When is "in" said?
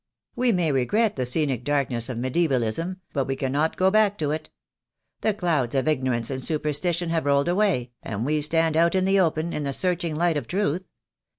8.95-9.05, 9.53-9.61